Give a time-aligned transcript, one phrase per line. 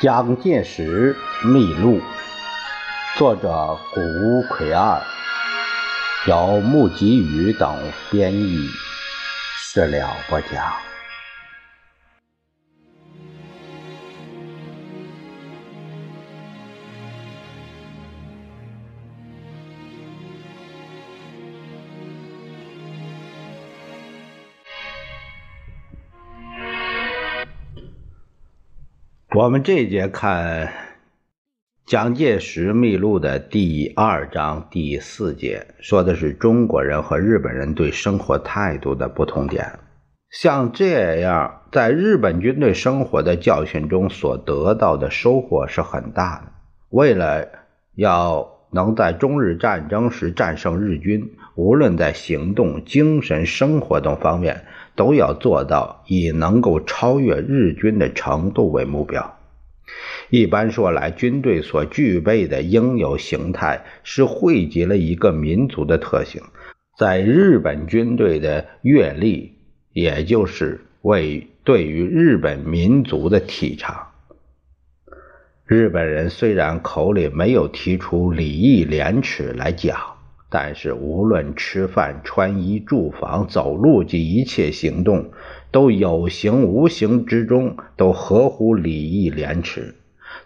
[0.00, 2.00] 蒋介石秘录，
[3.18, 4.00] 作者古
[4.48, 4.98] 奎二，
[6.26, 7.76] 由木吉宇等
[8.10, 8.66] 编译，
[9.58, 10.89] 是了不讲。
[29.32, 30.72] 我们这节看
[31.86, 39.78] 蒋介石秘录的第二章第四节，说的是中国人和日本人对生活态度的不同点。
[40.30, 46.52] 像这样在日本军队生活的教训中所得到的收获是很大的。
[46.88, 47.46] 为了
[47.94, 54.64] 要能在中日战争时战胜日军，无论在行动、精神、生活等方面。
[55.00, 59.38] 都要做到以能够超越日军的程度为目标。
[60.28, 66.42] 一般说来，军队所具备的应有形态是汇集了一个民族的特性。
[66.98, 69.54] 在日本军队的阅历，
[69.94, 74.10] 也就是为对于日本民族的体察。
[75.64, 80.09] 日本人虽然口里没有提出礼义廉耻来讲。
[80.52, 85.30] 但是，无论吃饭、穿衣、住房、走路及一切行动，
[85.70, 89.94] 都有形无形之中都合乎礼义廉耻。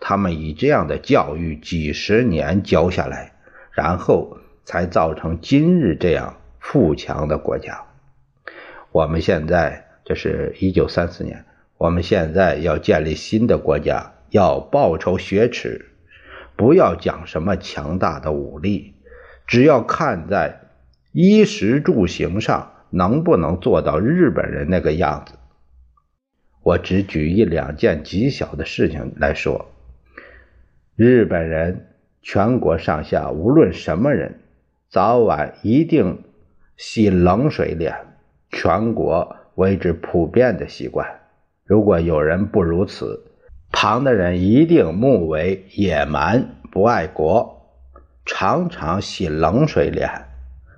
[0.00, 3.34] 他们以这样的教育几十年教下来，
[3.70, 7.84] 然后才造成今日这样富强的国家。
[8.90, 11.44] 我们现在这是一九三四年，
[11.78, 15.92] 我们现在要建立新的国家，要报仇雪耻，
[16.56, 18.94] 不要讲什么强大的武力。
[19.52, 20.62] 只要看在
[21.12, 25.34] 衣食住行上能不能做到日本人那个样子，
[26.62, 29.66] 我只举一两件极小的事情来说。
[30.96, 31.88] 日本人
[32.22, 34.40] 全国上下无论什么人，
[34.88, 36.22] 早晚一定
[36.78, 37.94] 洗冷水脸，
[38.48, 41.20] 全国为之普遍的习惯。
[41.66, 43.22] 如果有人不如此，
[43.70, 47.61] 旁的人一定目为野蛮不爱国。
[48.24, 50.28] 常常洗冷水脸，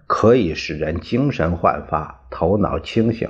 [0.07, 3.29] 可以使人精神焕发、头脑清醒，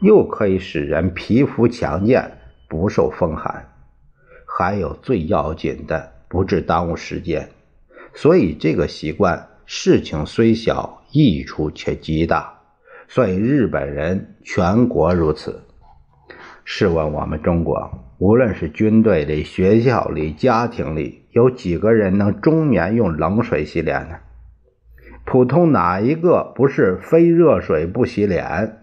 [0.00, 2.38] 又可以使人皮肤强健、
[2.68, 3.68] 不受风寒。
[4.46, 7.50] 还有最要紧的，不致耽误时间。
[8.14, 12.54] 所以这个习惯，事情虽小，益处却极大。
[13.06, 15.62] 所以日本人全国如此。
[16.68, 17.88] 试问我们中国？
[18.18, 24.16] 无论是军队里、学校里、家庭里，有几个人能终年用冷水洗脸呢？
[25.24, 28.78] 普通哪一个不是非热水不洗脸？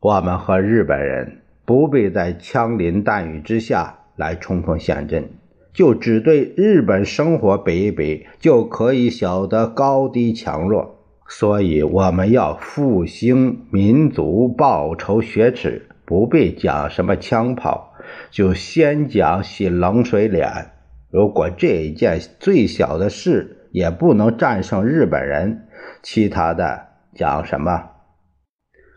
[0.00, 5.30] 我们和日本人不必在枪林弹雨之下来冲锋陷阵，
[5.72, 11.00] 就只对日本生活比一比，就可以晓得高低强弱。
[11.26, 17.94] 所以我们要复兴民族，报仇雪耻，不必讲什么枪炮。
[18.30, 20.72] 就先讲洗冷水脸。
[21.10, 25.68] 如果这一件最小的事也不能战胜日本人，
[26.02, 27.90] 其他的讲什么？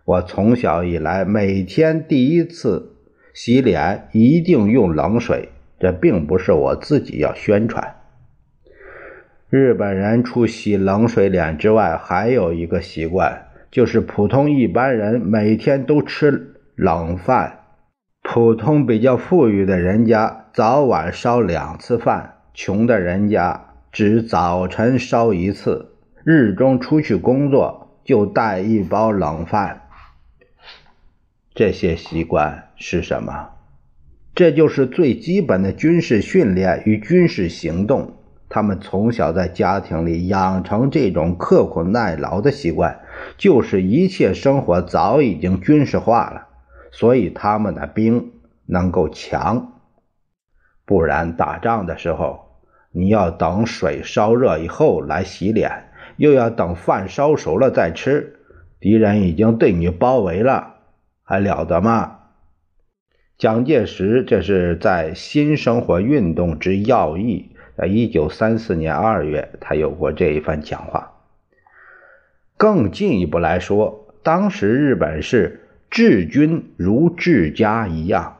[0.03, 2.97] 我从小以来每天第一次
[3.33, 7.95] 洗脸一定用冷水，这并不是我自己要宣传。
[9.49, 17.61] 日本人除洗冷水脸之外，还有一个习惯，就是普通一般人每天都吃冷饭。
[18.21, 25.95] 普通比较富裕的人家早晚烧两次饭，穷的人家只早晨烧一次。
[26.23, 29.87] 日中出去工作就带一包冷饭。
[31.55, 33.49] 这些习惯是什么？
[34.35, 38.13] 这就是最基本的军事训练与军事行动。
[38.49, 42.99] 他们从小在家庭里养成这种刻苦耐劳的习惯，
[43.35, 46.46] 就是一切生活早已经军事化了。
[46.91, 48.31] 所以他们的兵
[48.65, 49.73] 能够强，
[50.85, 52.59] 不然打仗的时候，
[52.91, 58.39] 你要等水烧热以后来洗脸，又要等饭烧熟了再吃，
[58.79, 60.75] 敌人已经对你包围了，
[61.23, 62.19] 还了得吗？
[63.37, 71.13] 蒋介石这是在新生活运动之要义，在一九三四年二月，他有过这一番讲话。
[72.57, 75.63] 更进一步来说，当时日本是。
[75.89, 78.37] 治军如治家一样，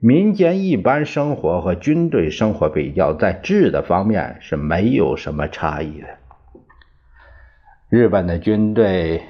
[0.00, 6.08] 民间一般生活和军队生活比较，在治的方面是没有什么差异的。
[7.88, 9.22] 日本的军队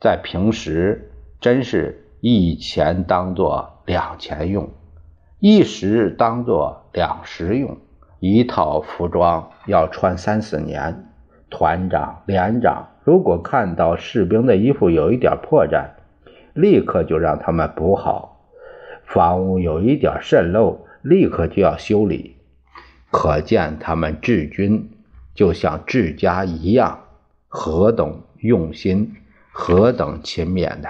[0.00, 4.70] 在平时真是一钱当做两钱用，
[5.40, 7.78] 一时当做两时用，
[8.18, 11.04] 一套服装要穿三四年。
[11.50, 15.86] 团长、连长如果看到士兵的衣服有一点破绽，
[16.60, 18.36] 立刻就让他们补好；
[19.06, 22.36] 房屋有一点渗漏，立刻就要修理。
[23.12, 24.90] 可见他们治军
[25.34, 27.04] 就像治家一样，
[27.46, 29.14] 何等用心，
[29.52, 30.88] 何等勤勉的。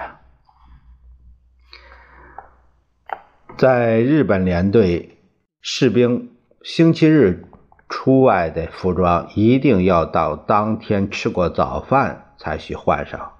[3.55, 5.17] 在日本连队，
[5.61, 6.31] 士兵
[6.63, 7.45] 星期日
[7.87, 13.33] 出外的服装一定要到当天吃过早饭才许换上。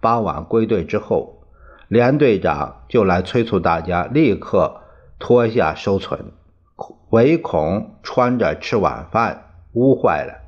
[0.00, 1.43] 傍晚归队之后，
[1.88, 4.82] 连队长就来催促大家立刻
[5.18, 6.32] 脱下收存，
[7.10, 10.42] 唯恐穿着吃晚饭污坏了。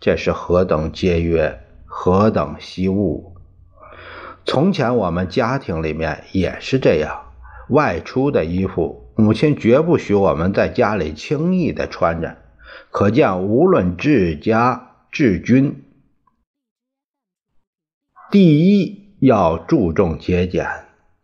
[0.00, 3.36] 这是何等节约，何等惜物！
[4.44, 7.32] 从前我们家庭里面也是这样。
[7.68, 12.36] 外出的衣服，母亲绝不许我们在家里轻易的穿着。
[12.90, 15.84] 可见，无论治家治军，
[18.30, 20.66] 第一要注重节俭。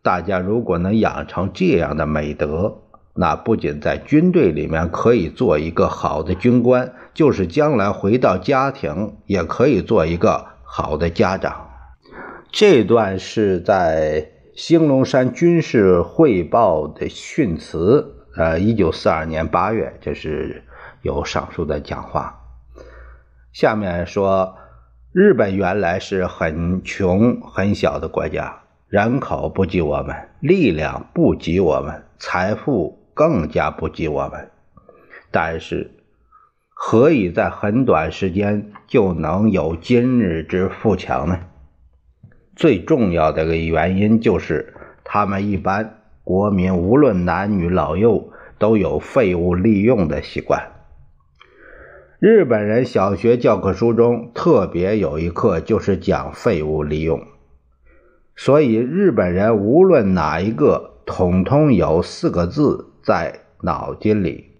[0.01, 11.69] 大家如果能养成这样的美德，那不仅在军队里面可以做一个好的军官，就是将来回到家庭，也可以做一个好的家长。
[12.51, 14.31] 这段是在。
[14.55, 20.65] 兴隆山军事汇报的训词，呃，一九四二年八月，这是
[21.01, 22.41] 有上述的讲话。
[23.53, 24.55] 下面说，
[25.11, 34.51] 日本原来是很穷很小的国家，人口不及我们，力量不及我们，财富更加不及我们，
[35.31, 35.89] 但是
[36.69, 41.39] 何以在很短时间就能有今日之富强呢？
[42.55, 50.71] 最重要的一个原因就是，他们一般国民无论男女老幼都有废物利用的习惯。
[52.19, 57.21] 日本人小学教科书中特别有一课就是讲废物利用，
[58.35, 64.51] 所以日本人无论哪一个，统统有四个字在脑筋里：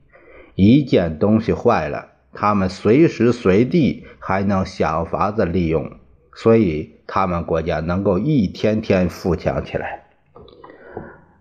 [0.56, 5.92] 一件东西坏了，他们随时随地还能想法子利用。
[6.34, 6.98] 所以。
[7.12, 10.04] 他们国家能够一天天富强起来。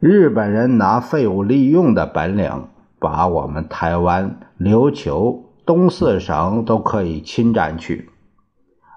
[0.00, 2.68] 日本人拿废物利用的本领，
[2.98, 8.08] 把我们台湾、琉球、东四省都可以侵占去，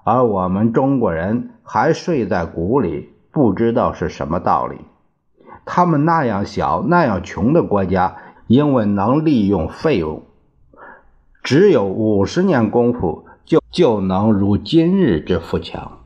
[0.04, 4.78] 而我们中国人还睡在鼓里，不知道是什么道理。
[5.66, 8.16] 他们那样小、那样穷的国家，
[8.46, 10.22] 因为能利用废物，
[11.42, 15.98] 只有五十年功夫，就就能如今日之富强。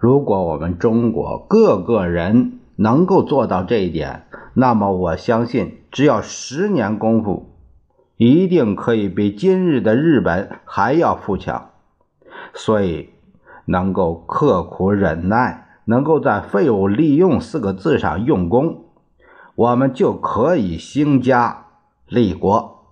[0.00, 7.47] 如果我们中国各个人能够做到这一点，那么我相信，只要十年功夫，
[8.18, 11.70] 一定可以比今日的日本还要富强。
[12.52, 13.08] 所以，
[13.64, 18.84] 能够刻苦忍耐，能够在“废物利用”四个字上用功，
[19.54, 21.64] 我们就可以兴家
[22.06, 22.84] 立国。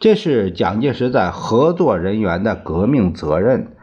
[0.00, 3.76] 这是蒋介石在合作人员的革命责任，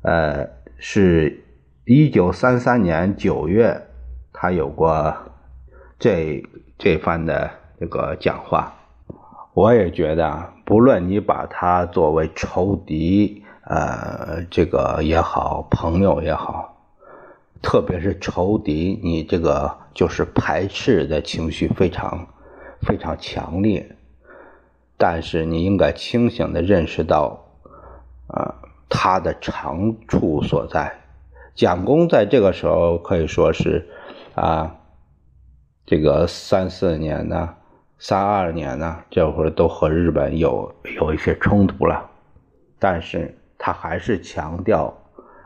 [0.00, 0.48] 呃，
[0.78, 1.44] 是。
[1.86, 3.88] 一九三三年九月，
[4.32, 5.12] 他有过
[5.98, 6.40] 这
[6.78, 7.50] 这番的
[7.80, 8.72] 这个讲话。
[9.60, 16.74] 我也觉得，不论你把他作为仇敌，呃，这个也好，朋友也好，
[17.60, 22.26] 特别是仇敌，你这个就是排斥的情绪非常
[22.80, 23.86] 非常强烈。
[24.96, 27.44] 但是你应该清醒的认识到，
[28.28, 28.54] 啊，
[28.88, 30.90] 他的长处所在。
[31.54, 33.86] 蒋公在这个时候可以说是，
[34.34, 34.76] 啊，
[35.84, 37.56] 这个三四年呢，
[38.02, 42.10] 三二年呢，这会儿都和日本有有一些冲突了，
[42.78, 44.96] 但是他还是强调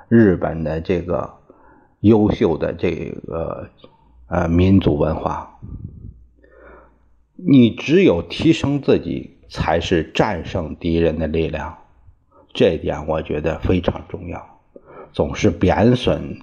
[0.08, 1.34] 日本的这个
[1.98, 3.68] 优秀的这个
[4.28, 5.58] 呃民族文化。
[7.34, 11.76] 你只有提升自己，才是战胜敌人的力量，
[12.52, 14.60] 这点我觉得非常重要。
[15.12, 16.38] 总是贬损、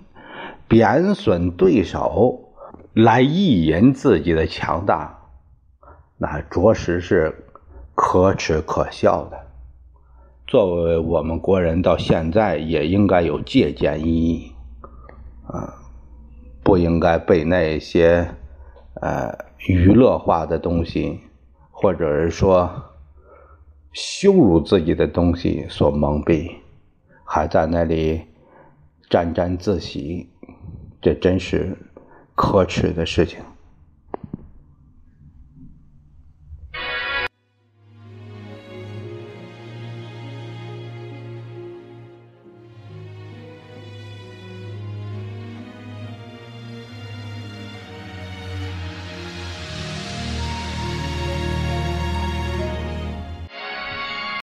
[0.68, 2.52] 贬损对手，
[2.94, 5.21] 来意淫自己的强大，
[6.22, 7.34] 那着实是
[7.96, 9.40] 可耻可笑的。
[10.46, 14.52] 作为我们国人，到现在也应该有借鉴意义，
[15.48, 15.74] 啊，
[16.62, 18.36] 不应该被那些
[19.02, 19.36] 呃
[19.68, 21.22] 娱乐化的东西，
[21.72, 22.70] 或者是说
[23.92, 26.52] 羞辱自己的东西所蒙蔽，
[27.26, 28.22] 还在那里。
[29.10, 30.30] 沾沾自喜，
[31.02, 31.76] 这真是
[32.34, 33.40] 可耻的事情。